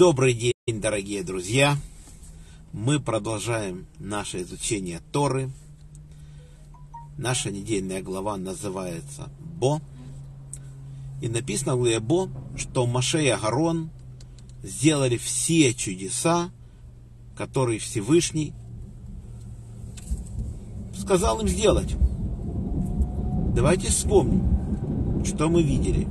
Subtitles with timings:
[0.00, 1.76] Добрый день, дорогие друзья!
[2.72, 5.50] Мы продолжаем наше изучение Торы.
[7.18, 9.28] Наша недельная глава называется
[9.58, 9.82] Бо.
[11.20, 13.90] И написано в главе Бо, что Маше и Агарон
[14.62, 16.50] сделали все чудеса,
[17.36, 18.54] которые Всевышний
[20.96, 21.94] сказал им сделать.
[23.54, 26.08] Давайте вспомним, что мы видели.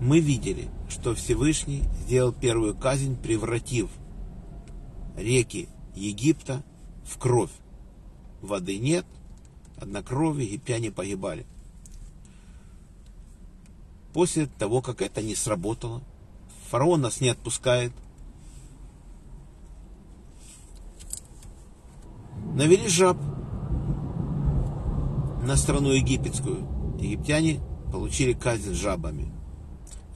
[0.00, 3.90] Мы видели, что Всевышний сделал первую казнь, превратив
[5.14, 6.62] реки Египта
[7.04, 7.50] в кровь.
[8.40, 9.04] Воды нет,
[9.76, 11.46] одна кровь, египтяне погибали.
[14.14, 16.02] После того, как это не сработало,
[16.70, 17.92] фараон нас не отпускает.
[22.54, 23.18] Навели жаб
[25.44, 26.66] на страну египетскую.
[26.98, 27.60] Египтяне
[27.92, 29.39] получили казнь жабами.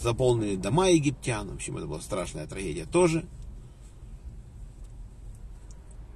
[0.00, 1.48] Заполнили дома египтян.
[1.48, 3.26] В общем, это была страшная трагедия тоже–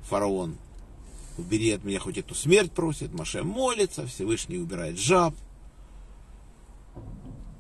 [0.05, 0.59] фараон,
[1.39, 5.35] убери от меня хоть эту смерть просит, Маше молится, Всевышний убирает жаб.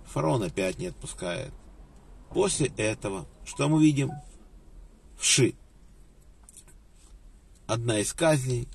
[0.06, 1.52] Фараон опять не отпускает.
[2.30, 4.10] После этого, что мы видим?
[5.18, 5.54] Вши.
[7.66, 8.68] Одна из казней,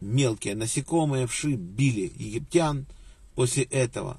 [0.00, 2.86] мелкие насекомые, вши били египтян.
[3.34, 4.18] После этого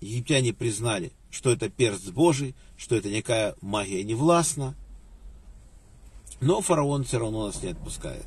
[0.00, 4.76] египтяне признали, что это перст Божий, что это никакая магия не властна,
[6.40, 8.26] но фараон все равно нас не отпускает.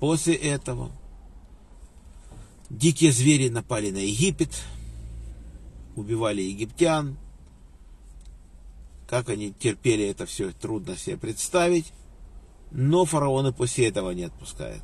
[0.00, 0.92] После этого
[2.70, 4.50] дикие звери напали на Египет,
[5.96, 7.16] убивали египтян.
[9.08, 11.92] Как они терпели это все, трудно себе представить.
[12.70, 14.82] Но фараоны после этого не отпускают.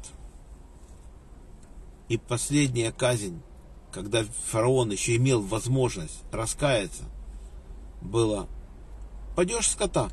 [2.08, 3.42] И последняя казнь,
[3.92, 7.04] когда фараон еще имел возможность раскаяться,
[8.00, 8.48] было
[9.36, 10.10] падеж скота,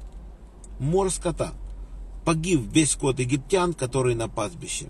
[0.79, 1.53] мор скота–
[2.29, 4.89] погиб весь скот египтян, который на пастбище.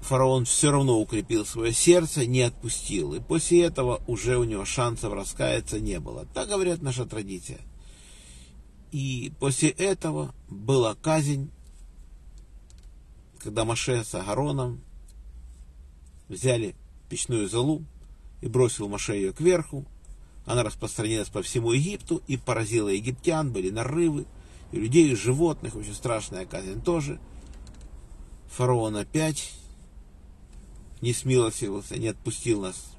[0.00, 3.12] Фараон все равно укрепил свое сердце, не отпустил.
[3.12, 6.24] И после этого уже у него шансов раскаяться не было.
[6.32, 7.60] Так говорят наша традиция.
[8.92, 11.50] И после этого была казнь,
[13.38, 14.80] когда Маше с Агароном
[16.28, 16.74] взяли
[17.08, 17.84] печную золу
[18.40, 19.84] и бросил Маше ее кверху.
[20.44, 24.26] Она распространилась по всему Египту и поразила египтян, были нарывы
[24.72, 27.18] и людей, и животных, очень страшная казнь тоже.
[28.50, 29.52] Фараон опять
[31.00, 32.92] не смилостивился, не отпустил нас.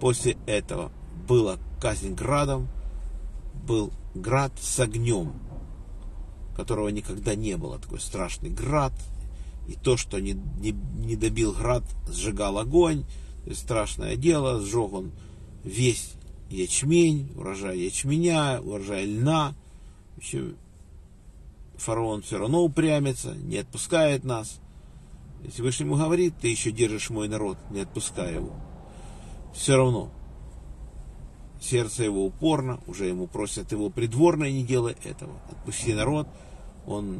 [0.00, 0.92] После этого
[1.26, 2.68] была казнь градом,
[3.66, 5.32] был град с огнем,
[6.56, 8.92] которого никогда не было, такой страшный град.
[9.68, 13.04] И то, что не, не, не добил град, сжигал огонь,
[13.52, 15.12] страшное дело, сжег он
[15.62, 16.12] весь
[16.50, 19.54] ячмень, урожай ячменя, урожай льна,
[20.20, 20.54] еще
[21.76, 24.60] фараон все равно упрямится, не отпускает нас.
[25.42, 28.52] Если Всевышний ему говорит, ты еще держишь мой народ, не отпускай его.
[29.52, 30.10] Все равно.
[31.60, 35.32] Сердце его упорно, уже ему просят его придворное, не делай этого.
[35.50, 36.28] Отпусти народ.
[36.86, 37.18] Он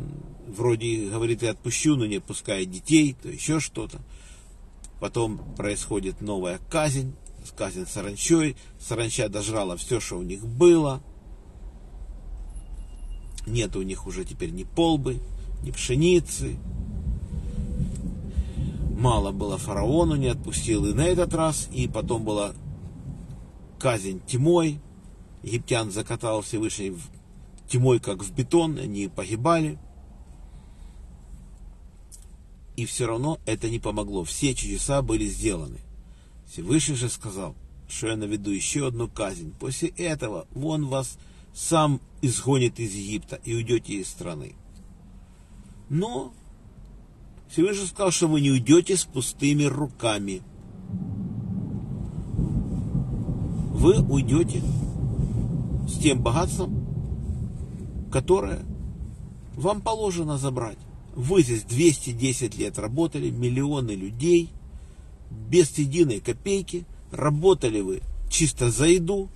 [0.49, 4.01] вроде говорит, я отпущу, но не отпускает детей, то еще что-то.
[5.01, 7.15] Потом происходит новая казнь,
[7.57, 8.57] казнь саранчой.
[8.79, 11.03] Саранча дожрала все, что у них было–
[13.47, 15.21] нет у них уже теперь ни полбы,
[15.63, 16.57] ни пшеницы.
[18.99, 21.69] Мало было фараону, не отпустил и на этот раз.
[21.73, 22.53] И потом была
[23.79, 24.81] казнь тьмой.
[25.43, 26.97] Египтян закатал Всевышний
[27.69, 29.79] тьмой, как в бетон, они погибали.
[32.77, 34.25] И все равно это не помогло.
[34.25, 35.79] Все чудеса были сделаны.
[36.47, 37.55] Всевышний же сказал,
[37.89, 39.53] что я наведу еще одну казнь.
[39.59, 41.19] После этого вон вас
[41.55, 44.55] сам изгонит из Египта и уйдете из страны.
[45.89, 46.33] Но
[47.49, 50.43] Всевышний сказал, что вы не уйдете с пустыми руками.
[53.73, 54.63] Вы уйдете
[55.87, 56.84] с тем богатством,
[58.15, 58.65] которое
[59.57, 60.79] вам положено забрать.
[61.17, 64.51] Вы здесь 210 лет работали, миллионы людей,
[65.31, 69.29] без единой копейки, работали вы чисто за еду,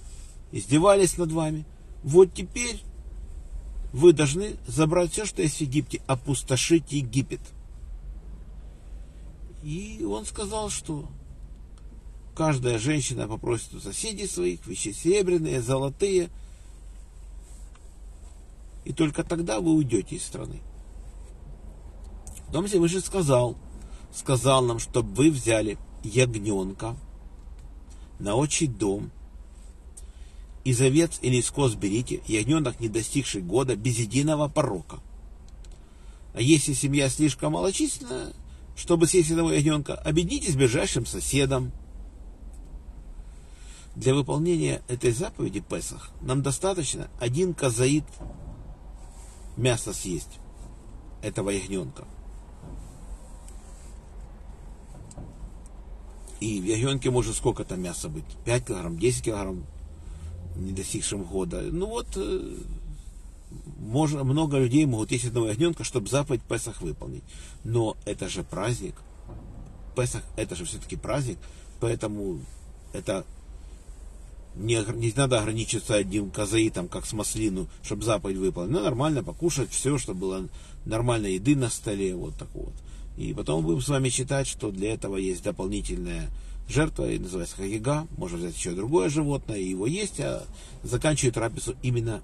[0.53, 1.67] издевались над вами–
[2.05, 2.81] вот теперь
[3.93, 7.41] вы должны забрать все, что есть в Египте, опустошить Египет.
[9.63, 11.09] И он сказал, что
[12.37, 16.31] каждая женщина попросит у соседей своих вещи серебряные, золотые,
[18.89, 20.63] и только тогда вы уйдете из страны.
[22.47, 23.55] Потом Всевышний сказал,
[24.15, 26.97] сказал нам, чтобы вы взяли ягненка
[28.19, 29.11] на отчий дом
[30.65, 35.01] Из овец или коз берите ягненок, не достигший года, без единого порока.
[36.33, 38.33] А если семья слишком малочисленная,
[38.75, 41.73] чтобы съесть одного ягненка, объединитесь с ближайшим соседом.
[43.97, 48.05] Для выполнения этой заповеди Песах нам достаточно один казаид
[49.59, 50.39] мяса съесть
[51.23, 52.05] этого ягненка.
[56.41, 58.25] И в ягненке может сколько там мяса быть?
[58.45, 59.67] 5 килограмм, 10 килограмм,
[60.57, 60.73] не
[61.25, 61.63] года.
[61.63, 62.57] Ну вот, э,
[63.79, 67.25] можно, много людей могут есть одного ягненка, чтобы заповедь Песах выполнить.
[67.65, 68.95] Но это же праздник.
[69.97, 71.39] Песах это же все-таки праздник,
[71.81, 72.41] поэтому
[72.93, 73.27] это
[74.59, 78.73] не, не надо ограничиться одним казаитом, как с маслину, чтобы заповедь выполнить.
[78.73, 80.49] Ну, нормально покушать все, чтобы было
[80.85, 82.73] нормальной еды на столе, вот так вот.
[83.17, 86.29] И потом будем с вами читать, что для этого есть дополнительная
[86.69, 90.45] жертва, и называется хагига, можно взять еще другое животное, и его есть, а
[90.83, 92.21] заканчивает трапезу именно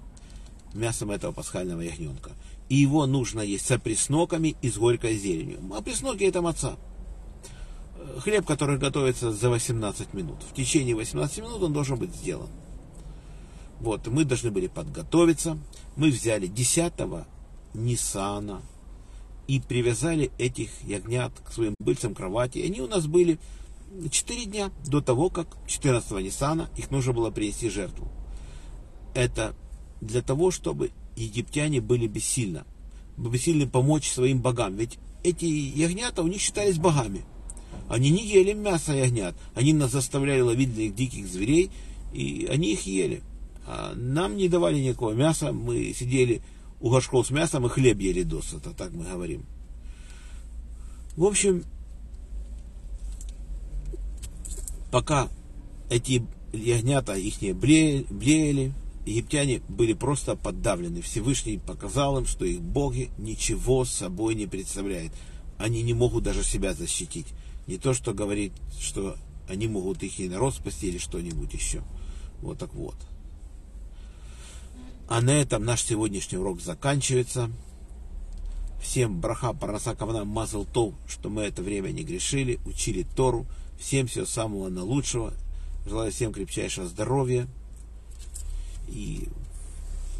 [0.73, 2.31] мясом этого пасхального ягненка.
[2.69, 5.59] И его нужно есть с опресноками и с горькой зеленью.
[5.73, 6.77] А пресноки это маца.
[8.19, 10.37] Хлеб, который готовится за 18 минут.
[10.49, 12.49] В течение 18 минут он должен быть сделан.
[13.79, 15.57] Вот, мы должны были подготовиться.
[15.95, 16.93] Мы взяли 10
[17.73, 18.61] Ниссана
[19.47, 22.59] и привязали этих ягнят к своим быльцам кровати.
[22.59, 23.37] Они у нас были
[24.09, 28.07] 4 дня до того, как 14 Ниссана их нужно было принести жертву.
[29.13, 29.55] Это
[30.01, 32.63] для того, чтобы египтяне были бессильны.
[33.17, 34.75] Бессильны помочь своим богам.
[34.75, 37.23] Ведь эти ягнята у них считались богами.
[37.89, 39.35] Они не ели мясо ягнят.
[39.53, 41.71] Они нас заставляли ловить для их диких зверей,
[42.13, 43.21] и они их ели.
[43.67, 45.51] А нам не давали никакого мяса.
[45.51, 46.41] Мы сидели
[46.79, 49.45] у горшков с мясом и хлеб ели досыта, так мы говорим.
[51.15, 51.63] В общем,
[54.91, 55.29] пока
[55.89, 58.73] эти ягнята их не блеяли,
[59.05, 61.01] египтяне были просто подавлены.
[61.01, 65.13] Всевышний показал им, что их боги ничего с собой не представляют.
[65.57, 67.27] Они не могут даже себя защитить.
[67.67, 69.17] Не то, что говорит, что
[69.47, 71.83] они могут их и народ спасти или что-нибудь еще.
[72.41, 72.95] Вот так вот.
[75.07, 77.51] А на этом наш сегодняшний урок заканчивается.
[78.81, 83.45] Всем браха, парнаса, кавана, мазал то, что мы это время не грешили, учили Тору.
[83.79, 85.33] Всем всего самого наилучшего.
[85.85, 87.47] Желаю всем крепчайшего здоровья.
[88.87, 89.27] И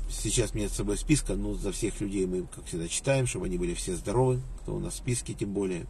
[0.10, 3.58] сейчас нет с собой списка, но за всех людей мы, как всегда, читаем, чтобы они
[3.58, 5.86] были все здоровы, кто у нас в списке тем более.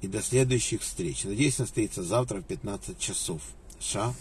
[0.00, 1.24] И до следующих встреч.
[1.24, 3.42] Надеюсь, состоится завтра в 15 часов.
[3.80, 4.14] Шалом.